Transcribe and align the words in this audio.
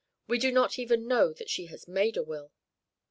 We 0.25 0.39
do 0.39 0.51
not 0.51 0.79
even 0.79 1.07
know 1.07 1.31
that 1.31 1.47
she 1.47 1.67
has 1.67 1.87
made 1.87 2.17
a 2.17 2.23
will." 2.23 2.51